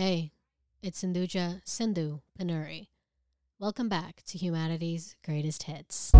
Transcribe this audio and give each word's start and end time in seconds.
Hey, 0.00 0.30
it's 0.80 1.02
Sindhuja 1.02 1.60
Sindhu 1.64 2.20
Pannuri. 2.38 2.86
Welcome 3.58 3.88
back 3.88 4.22
to 4.26 4.38
Humanity's 4.38 5.16
Greatest 5.24 5.64
Hits. 5.64 6.12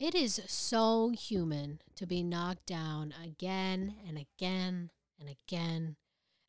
It 0.00 0.14
is 0.14 0.40
so 0.46 1.10
human 1.10 1.82
to 1.96 2.06
be 2.06 2.22
knocked 2.22 2.64
down 2.64 3.12
again 3.22 3.96
and 4.08 4.16
again 4.16 4.88
and 5.20 5.28
again 5.28 5.96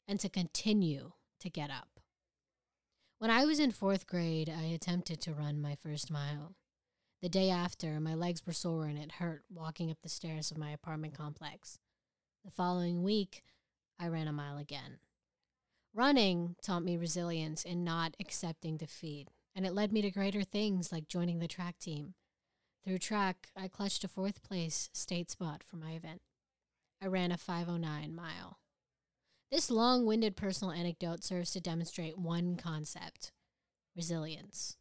and 0.08 0.18
to 0.22 0.30
continue 0.30 1.12
to 1.42 1.50
get 1.50 1.70
up. 1.70 1.93
When 3.24 3.32
I 3.32 3.46
was 3.46 3.58
in 3.58 3.72
fourth 3.72 4.06
grade, 4.06 4.50
I 4.54 4.64
attempted 4.64 5.22
to 5.22 5.34
run 5.34 5.62
my 5.62 5.76
first 5.76 6.12
mile. 6.12 6.56
The 7.22 7.30
day 7.30 7.50
after, 7.50 8.02
my 8.02 8.16
legs 8.16 8.46
were 8.46 8.52
sore 8.52 8.88
and 8.88 9.00
it 9.00 9.14
hurt 9.14 9.44
walking 9.50 9.90
up 9.90 10.02
the 10.02 10.10
stairs 10.10 10.52
of 10.52 10.58
my 10.58 10.72
apartment 10.72 11.14
complex. 11.18 11.80
The 12.44 12.52
following 12.52 13.02
week, 13.02 13.42
I 13.98 14.10
ran 14.10 14.28
a 14.28 14.34
mile 14.34 14.58
again. 14.58 14.98
Running 15.94 16.58
taught 16.62 16.84
me 16.84 16.98
resilience 16.98 17.64
in 17.64 17.86
not 17.86 18.18
accepting 18.20 18.76
defeat, 18.76 19.30
and 19.56 19.66
it 19.66 19.74
led 19.74 19.94
me 19.94 20.02
to 20.02 20.12
greater 20.12 20.44
things 20.44 20.92
like 20.92 21.08
joining 21.08 21.40
the 21.40 21.48
track 21.48 21.80
team. 21.80 22.16
Through 22.84 22.98
track, 22.98 23.48
I 23.56 23.70
clutched 23.70 24.04
a 24.04 24.10
fourth 24.10 24.44
place 24.44 24.90
state 24.92 25.32
spot 25.32 25.64
for 25.64 25.78
my 25.78 25.92
event. 25.92 26.20
I 27.02 27.06
ran 27.06 27.32
a 27.32 27.38
509 27.38 28.14
mile. 28.14 28.58
This 29.54 29.70
long 29.70 30.08
winded 30.08 30.36
personal 30.36 30.72
anecdote 30.72 31.24
serves 31.24 31.52
to 31.52 31.62
demonstrate 31.62 32.18
one 32.18 32.56
concept 32.56 33.32
resilience. 33.96 34.78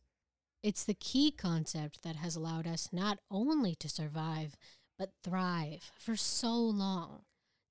It's 0.62 0.82
the 0.82 0.94
key 0.94 1.30
concept 1.30 2.02
that 2.04 2.16
has 2.16 2.36
allowed 2.36 2.66
us 2.66 2.88
not 2.90 3.18
only 3.30 3.74
to 3.74 3.88
survive, 3.90 4.56
but 4.98 5.12
thrive 5.22 5.92
for 5.98 6.16
so 6.16 6.54
long, 6.54 7.24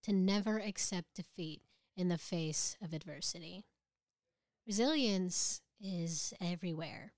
to 0.03 0.13
never 0.13 0.59
accept 0.59 1.15
defeat 1.15 1.63
in 1.97 2.09
the 2.09 2.19
face 2.19 2.77
of 2.83 2.93
adversity. 2.93 3.63
Resilience 4.67 5.61
is 5.83 6.35
everywhere. 6.39 7.13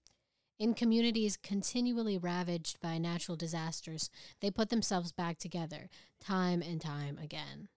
In 0.57 0.75
communities 0.75 1.35
continually 1.35 2.17
ravaged 2.17 2.79
by 2.79 2.97
natural 2.99 3.35
disasters, 3.35 4.09
they 4.39 4.49
put 4.49 4.69
themselves 4.69 5.11
back 5.11 5.39
together 5.39 5.89
time 6.21 6.61
and 6.61 6.79
time 6.79 7.17
again. 7.21 7.67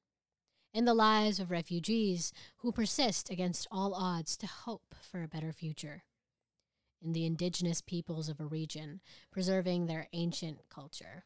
In 0.76 0.84
the 0.84 0.92
lives 0.92 1.40
of 1.40 1.50
refugees 1.50 2.34
who 2.58 2.70
persist 2.70 3.30
against 3.30 3.66
all 3.72 3.94
odds 3.94 4.36
to 4.36 4.46
hope 4.46 4.94
for 5.00 5.22
a 5.22 5.26
better 5.26 5.50
future. 5.50 6.04
In 7.00 7.14
the 7.14 7.24
indigenous 7.24 7.80
peoples 7.80 8.28
of 8.28 8.40
a 8.40 8.44
region, 8.44 9.00
preserving 9.30 9.86
their 9.86 10.06
ancient 10.12 10.68
culture. 10.68 11.24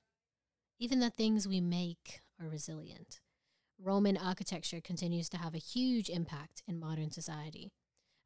Even 0.78 1.00
the 1.00 1.10
things 1.10 1.48
we 1.48 1.60
make 1.60 2.20
are 2.40 2.48
resilient. 2.48 3.18
Roman 3.76 4.16
architecture 4.16 4.80
continues 4.80 5.28
to 5.30 5.38
have 5.38 5.56
a 5.56 5.58
huge 5.58 6.08
impact 6.08 6.62
in 6.68 6.78
modern 6.78 7.10
society, 7.10 7.72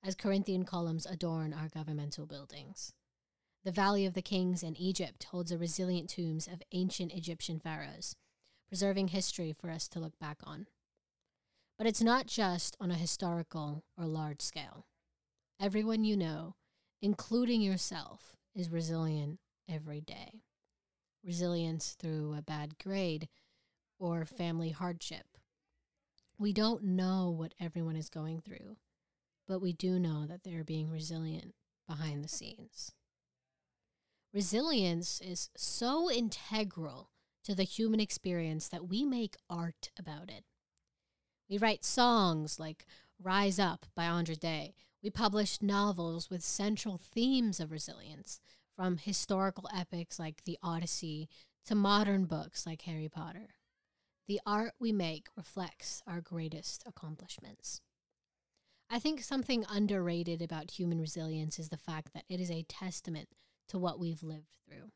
as 0.03 0.15
Corinthian 0.15 0.67
columns 0.67 1.07
adorn 1.07 1.55
our 1.55 1.71
governmental 1.71 2.27
buildings. 2.27 2.93
The 3.65 3.73
Valley 3.73 4.05
of 4.05 4.13
the 4.13 4.21
Kings 4.21 4.63
in 4.63 4.77
Egypt 4.77 5.25
holds 5.31 5.51
a 5.51 5.57
resilient 5.57 6.11
tombs 6.11 6.47
of 6.47 6.63
ancient 6.73 7.15
Egyptian 7.15 7.61
pharaohs, 7.61 8.15
preserving 8.69 9.09
history 9.09 9.55
for 9.55 9.71
us 9.71 9.89
to 9.89 10.01
look 10.01 10.19
back 10.19 10.41
on. 10.45 10.67
But 11.77 11.87
it's 11.87 12.03
not 12.03 12.27
just 12.27 12.77
on 12.81 12.91
a 12.91 12.97
historical 12.97 13.85
or 13.99 14.07
large 14.07 14.41
scale. 14.41 14.87
Everyone 15.61 16.05
you 16.05 16.17
know, 16.17 16.55
including 17.03 17.61
yourself, 17.61 18.37
is 18.55 18.71
resilient 18.71 19.41
every 19.69 20.01
day. 20.01 20.43
Resilience 21.25 21.97
through 21.99 22.35
a 22.37 22.43
bad 22.43 22.79
grade 22.79 23.29
or 23.99 24.25
family 24.25 24.71
hardship. 24.71 25.27
We 26.39 26.53
don't 26.53 26.85
know 26.85 27.31
what 27.31 27.55
everyone 27.61 27.97
is 27.97 28.09
going 28.09 28.41
through, 28.41 28.77
but 29.47 29.61
we 29.61 29.73
do 29.73 29.99
know 29.99 30.27
that 30.27 30.43
they're 30.45 30.65
being 30.65 30.91
resilient 30.91 31.55
behind 31.89 32.23
the 32.23 32.29
scenes. 32.29 32.93
Resilience 34.33 35.21
is 35.21 35.51
so 35.57 36.11
integral 36.11 37.11
to 37.45 37.55
the 37.55 37.63
human 37.63 38.01
experience 38.01 38.69
that 38.69 38.89
we 38.89 39.05
make 39.05 39.37
art 39.49 39.91
about 39.99 40.29
it. 40.29 40.45
We 41.49 41.59
write 41.59 41.85
songs 41.85 42.59
like 42.59 42.87
Rise 43.23 43.59
Up 43.59 43.87
by 43.95 44.05
Andra 44.05 44.35
Day. 44.35 44.75
We 45.03 45.11
publish 45.11 45.61
novels 45.61 46.31
with 46.31 46.43
central 46.43 46.99
themes 46.99 47.61
of 47.61 47.71
resilience, 47.71 48.41
from 48.75 48.97
historical 48.97 49.69
epics 49.75 50.19
like 50.19 50.45
the 50.45 50.59
Odyssey 50.63 51.29
to 51.67 51.75
modern 51.75 52.25
books 52.25 52.67
like 52.67 52.83
Harry 52.83 53.09
Potter. 53.09 53.49
The 54.27 54.41
art 54.47 54.73
we 54.81 54.91
make 54.91 55.29
reflects 55.37 56.03
our 56.07 56.21
greatest 56.21 56.83
accomplishments. 56.87 57.83
I 58.91 58.99
think 58.99 59.23
something 59.23 59.65
underrated 59.69 60.41
about 60.41 60.73
human 60.73 60.99
resilience 60.99 61.59
is 61.59 61.69
the 61.69 61.77
fact 61.77 62.15
that 62.15 62.25
it 62.29 62.41
is 62.41 62.51
a 62.51 62.65
testament 62.65 63.29
to 63.69 63.79
what 63.79 63.99
we've 63.99 64.23
lived 64.23 64.57
through. 64.67 64.93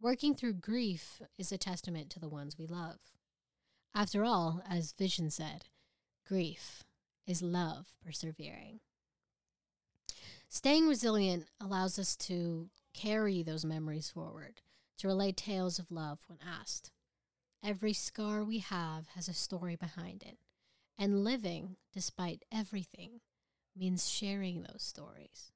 Working 0.00 0.34
through 0.34 0.54
grief 0.54 1.20
is 1.36 1.52
a 1.52 1.58
testament 1.58 2.10
to 2.10 2.20
the 2.20 2.28
ones 2.28 2.56
we 2.58 2.66
love. 2.66 2.98
After 3.94 4.24
all, 4.24 4.62
as 4.68 4.92
Vision 4.92 5.30
said, 5.30 5.66
grief 6.26 6.84
is 7.26 7.42
love 7.42 7.92
persevering. 8.04 8.80
Staying 10.48 10.88
resilient 10.88 11.46
allows 11.60 11.98
us 11.98 12.16
to 12.16 12.70
carry 12.94 13.42
those 13.42 13.64
memories 13.64 14.10
forward, 14.10 14.62
to 14.98 15.08
relay 15.08 15.32
tales 15.32 15.78
of 15.78 15.90
love 15.90 16.20
when 16.26 16.38
asked. 16.46 16.90
Every 17.62 17.92
scar 17.92 18.42
we 18.42 18.58
have 18.58 19.08
has 19.14 19.28
a 19.28 19.34
story 19.34 19.76
behind 19.76 20.22
it, 20.22 20.38
and 20.98 21.24
living 21.24 21.76
despite 21.92 22.44
everything 22.50 23.20
means 23.76 24.08
sharing 24.08 24.62
those 24.62 24.82
stories. 24.82 25.52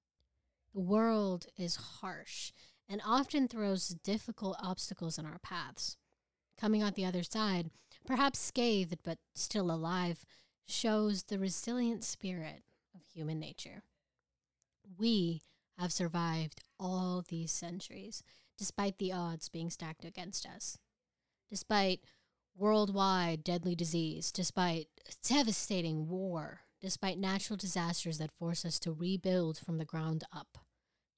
The 0.74 0.80
world 0.80 1.46
is 1.56 1.76
harsh 1.76 2.52
and 2.88 3.00
often 3.04 3.48
throws 3.48 3.88
difficult 3.88 4.56
obstacles 4.62 5.18
in 5.18 5.26
our 5.26 5.38
paths. 5.38 5.96
Coming 6.58 6.82
out 6.82 6.94
the 6.94 7.04
other 7.04 7.22
side, 7.22 7.70
perhaps 8.06 8.38
scathed 8.38 8.98
but 9.04 9.18
still 9.34 9.70
alive, 9.70 10.24
shows 10.66 11.24
the 11.24 11.38
resilient 11.38 12.04
spirit 12.04 12.62
of 12.94 13.02
human 13.12 13.38
nature. 13.38 13.82
We 14.98 15.42
have 15.78 15.92
survived 15.92 16.62
all 16.78 17.24
these 17.26 17.52
centuries, 17.52 18.22
despite 18.56 18.98
the 18.98 19.12
odds 19.12 19.48
being 19.48 19.70
stacked 19.70 20.04
against 20.04 20.46
us. 20.46 20.78
Despite 21.50 22.00
worldwide 22.56 23.44
deadly 23.44 23.74
disease, 23.74 24.32
despite 24.32 24.88
devastating 25.22 26.08
war, 26.08 26.60
despite 26.80 27.18
natural 27.18 27.56
disasters 27.56 28.18
that 28.18 28.32
force 28.38 28.64
us 28.64 28.78
to 28.80 28.92
rebuild 28.92 29.58
from 29.58 29.78
the 29.78 29.84
ground 29.84 30.24
up 30.32 30.58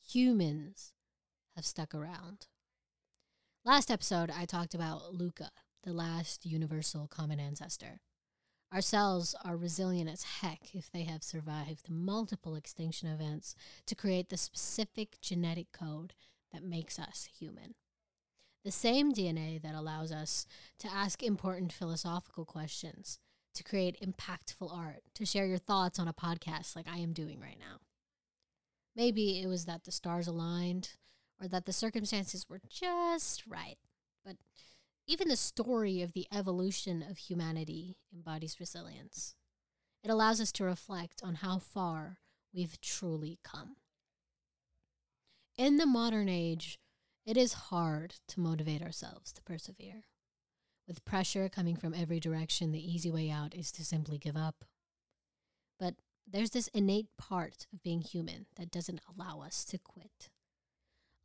humans 0.09 0.93
have 1.55 1.67
stuck 1.67 1.95
around. 1.95 2.47
Last 3.65 3.91
episode, 3.91 4.31
I 4.31 4.47
talked 4.47 4.75
about 4.75 5.15
LUCA, 5.15 5.51
the 5.85 5.93
last 5.93 6.45
universal 6.45 7.07
common 7.07 7.41
ancestor. 7.41 8.01
Our 8.71 8.83
cells 8.83 9.35
are 9.45 9.57
resilient 9.57 10.11
as 10.11 10.25
heck 10.25 10.75
if 10.75 10.91
they 10.91 11.05
have 11.05 11.23
survived 11.23 11.89
multiple 11.89 12.55
extinction 12.55 13.09
events 13.09 13.55
to 13.87 13.95
create 13.95 14.29
the 14.29 14.37
specific 14.37 15.19
genetic 15.23 15.73
code 15.73 16.13
that 16.53 16.63
makes 16.63 16.99
us 16.99 17.29
human. 17.39 17.75
The 18.65 18.71
same 18.71 19.13
DNA 19.15 19.63
that 19.63 19.75
allows 19.75 20.13
us 20.13 20.47
to 20.81 20.93
ask 20.93 21.23
important 21.23 21.73
philosophical 21.73 22.45
questions, 22.45 23.19
to 23.55 23.65
create 23.65 24.03
impactful 24.03 24.71
art, 24.71 25.03
to 25.15 25.25
share 25.25 25.47
your 25.47 25.59
thoughts 25.59 25.99
on 25.99 26.09
a 26.09 26.13
podcast 26.13 26.77
like 26.77 26.89
I 26.89 26.99
am 26.99 27.15
doing 27.15 27.41
right 27.41 27.59
now. 27.59 27.79
Maybe 28.95 29.41
it 29.41 29.47
was 29.47 29.65
that 29.65 29.85
the 29.85 29.93
stars 29.93 30.27
aligned 30.27 30.91
or 31.41 31.49
that 31.49 31.65
the 31.65 31.73
circumstances 31.73 32.47
were 32.51 32.61
just 32.69 33.47
right. 33.47 33.79
But 34.25 34.37
even 35.09 35.29
the 35.29 35.37
story 35.37 36.03
of 36.03 36.13
the 36.13 36.27
evolution 36.33 37.03
of 37.03 37.17
humanity 37.17 37.97
embodies 38.15 38.61
resilience. 38.61 39.35
It 40.05 40.11
allows 40.11 40.39
us 40.41 40.53
to 40.53 40.65
reflect 40.65 41.23
on 41.25 41.37
how 41.37 41.59
far 41.59 42.19
we've 42.55 42.79
truly 42.81 43.39
come. 43.43 43.77
In 45.57 45.79
the 45.79 45.87
modern 45.87 46.29
age, 46.29 46.79
it 47.27 47.37
is 47.37 47.53
hard 47.55 48.17
to 48.29 48.41
motivate 48.41 48.83
ourselves 48.83 49.33
to 49.33 49.43
persevere. 49.43 50.05
With 50.87 51.05
pressure 51.05 51.49
coming 51.49 51.77
from 51.77 51.95
every 51.95 52.21
direction, 52.21 52.73
the 52.73 52.93
easy 52.95 53.11
way 53.11 53.31
out 53.31 53.55
is 53.55 53.73
to 53.73 53.85
simply 53.85 54.19
give 54.19 54.37
up. 54.37 54.65
But 55.81 55.95
there's 56.31 56.51
this 56.51 56.69
innate 56.69 57.09
part 57.17 57.67
of 57.73 57.83
being 57.83 58.03
human 58.03 58.47
that 58.57 58.71
doesn't 58.71 59.01
allow 59.09 59.41
us 59.41 59.65
to 59.67 59.79
quit. 59.79 60.29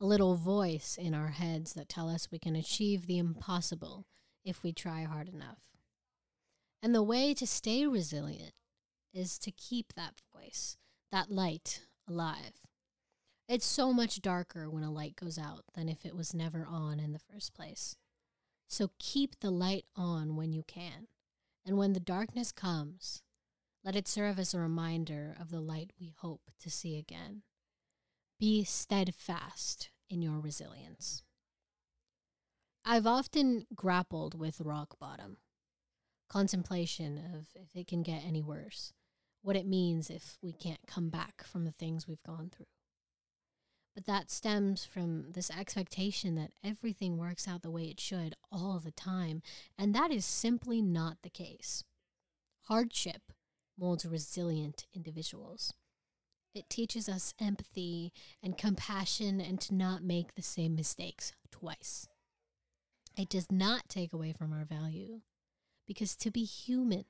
A 0.03 0.05
little 0.05 0.35
voice 0.35 0.97
in 1.00 1.13
our 1.13 1.29
heads 1.29 1.71
that 1.75 1.88
tell 1.88 2.09
us 2.09 2.27
we 2.29 2.38
can 2.38 2.57
achieve 2.57 3.07
the 3.07 3.17
impossible 3.17 4.05
if 4.44 4.61
we 4.61 4.73
try 4.73 5.03
hard 5.03 5.29
enough. 5.29 5.59
And 6.81 6.94
the 6.94 7.01
way 7.01 7.33
to 7.33 7.47
stay 7.47 7.88
resilient 7.88 8.51
is 9.13 9.39
to 9.39 9.50
keep 9.50 9.94
that 9.94 10.15
voice, 10.35 10.75
that 11.13 11.31
light 11.31 11.83
alive. 12.05 12.67
It's 13.47 13.65
so 13.65 13.94
much 13.94 14.21
darker 14.21 14.69
when 14.69 14.83
a 14.83 14.91
light 14.91 15.15
goes 15.15 15.38
out 15.39 15.63
than 15.73 15.88
if 15.88 16.05
it 16.05 16.17
was 16.17 16.33
never 16.33 16.67
on 16.69 17.00
in 17.00 17.13
the 17.13 17.17
first 17.31 17.53
place. 17.53 17.95
So 18.67 18.89
keep 19.00 19.39
the 19.39 19.51
light 19.51 19.85
on 19.95 20.35
when 20.35 20.51
you 20.51 20.63
can. 20.63 21.07
And 21.65 21.77
when 21.77 21.94
the 21.94 22.01
darkness 22.01 22.51
comes, 22.51 23.21
let 23.85 23.95
it 23.95 24.09
serve 24.09 24.38
as 24.38 24.53
a 24.53 24.59
reminder 24.59 25.33
of 25.39 25.50
the 25.50 25.61
light 25.61 25.91
we 25.97 26.13
hope 26.17 26.51
to 26.59 26.69
see 26.69 26.97
again. 26.97 27.44
Be 28.38 28.65
steadfast 28.65 29.91
in 30.13 30.21
your 30.21 30.39
resilience. 30.39 31.24
I've 32.86 33.07
often 33.07 33.65
grappled 33.75 34.39
with 34.39 34.62
rock 34.62 35.00
bottom, 35.00 35.38
contemplation 36.30 37.18
of 37.18 37.48
if 37.56 37.75
it 37.75 37.88
can 37.88 38.04
get 38.04 38.24
any 38.25 38.44
worse, 38.44 38.94
what 39.42 39.56
it 39.56 39.65
means 39.65 40.10
if 40.10 40.38
we 40.42 40.54
can't 40.54 40.86
come 40.86 41.10
back 41.10 41.44
from 41.44 41.65
the 41.65 41.71
things 41.71 42.07
we've 42.07 42.24
gone 42.24 42.51
through. 42.56 42.68
But 43.95 44.06
that 44.06 44.30
stems 44.30 44.86
from 44.86 45.31
this 45.31 45.50
expectation 45.51 46.36
that 46.36 46.51
everything 46.63 47.18
works 47.18 47.48
out 47.48 47.62
the 47.62 47.71
way 47.71 47.83
it 47.83 48.00
should 48.00 48.36
all 48.51 48.80
the 48.80 48.92
time, 48.92 49.42
and 49.77 49.95
that 49.95 50.12
is 50.12 50.25
simply 50.25 50.81
not 50.81 51.18
the 51.24 51.30
case. 51.30 51.83
Hardship 52.68 53.31
molds 53.77 54.06
resilient 54.06 54.86
individuals. 54.94 55.74
It 56.53 56.69
teaches 56.69 57.09
us 57.09 57.33
empathy 57.39 58.13
and 58.41 58.57
compassion 58.57 59.41
and 59.41 59.59
to 59.61 59.73
not 59.73 60.03
make 60.03 60.35
the 60.35 60.44
same 60.44 60.75
mistakes 60.75 61.33
twice. 61.51 62.07
It 63.17 63.29
does 63.29 63.51
not 63.51 63.89
take 63.89 64.13
away 64.13 64.33
from 64.33 64.53
our 64.53 64.65
value 64.65 65.21
because 65.88 66.15
to 66.17 66.31
be 66.31 66.44
human 66.44 67.05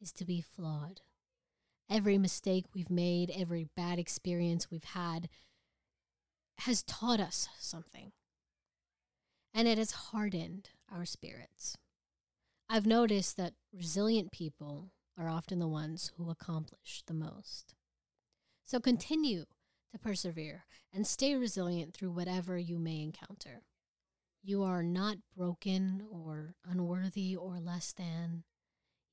is 0.00 0.12
to 0.12 0.24
be 0.24 0.40
flawed. 0.42 1.00
Every 1.90 2.18
mistake 2.18 2.66
we've 2.74 2.90
made, 2.90 3.30
every 3.30 3.68
bad 3.76 3.98
experience 3.98 4.70
we've 4.70 4.84
had 4.84 5.28
has 6.58 6.82
taught 6.82 7.20
us 7.20 7.48
something. 7.58 8.12
And 9.52 9.68
it 9.68 9.78
has 9.78 9.92
hardened 9.92 10.70
our 10.92 11.04
spirits. 11.04 11.76
I've 12.68 12.86
noticed 12.86 13.36
that 13.36 13.54
resilient 13.72 14.32
people 14.32 14.90
are 15.18 15.28
often 15.28 15.58
the 15.58 15.68
ones 15.68 16.12
who 16.16 16.30
accomplish 16.30 17.02
the 17.06 17.14
most. 17.14 17.74
So 18.64 18.80
continue 18.80 19.44
to 19.92 19.98
persevere 19.98 20.64
and 20.92 21.06
stay 21.06 21.34
resilient 21.34 21.94
through 21.94 22.12
whatever 22.12 22.56
you 22.56 22.78
may 22.78 23.02
encounter. 23.02 23.62
You 24.42 24.62
are 24.62 24.82
not 24.82 25.18
broken 25.36 26.02
or 26.10 26.54
unworthy 26.64 27.36
or 27.36 27.60
less 27.60 27.92
than. 27.92 28.44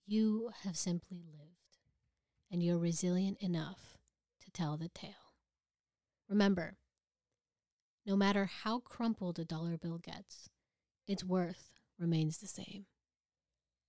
You 0.06 0.52
have 0.64 0.78
simply 0.78 1.18
lived, 1.18 1.78
and 2.50 2.64
you're 2.64 2.78
resilient 2.78 3.38
enough 3.40 3.98
to 4.44 4.52
tell 4.52 4.78
the 4.78 4.90
tale. 4.90 5.36
Remember, 6.28 6.78
no 8.06 8.16
matter 8.16 8.46
how 8.46 8.80
crumpled 8.80 9.38
a 9.38 9.46
dollar 9.46 9.78
bill 9.78 10.00
gets, 10.00 10.50
its 11.08 11.24
worth 11.24 11.72
remains 12.00 12.38
the 12.38 12.48
same. 12.48 12.86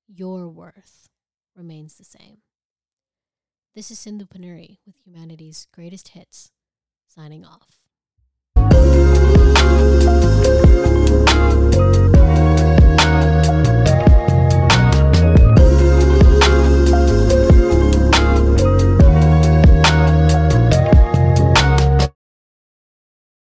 Your 0.07 0.49
worth 0.49 1.09
remains 1.57 1.95
the 1.95 2.05
same. 2.05 2.39
This 3.75 3.91
is 3.91 3.99
Sindhu 3.99 4.27
Pannuri 4.27 4.81
with 4.85 4.97
Humanity's 5.07 5.67
Greatest 5.73 6.09
Hits, 6.09 6.51
signing 7.09 7.43
off. 7.43 7.82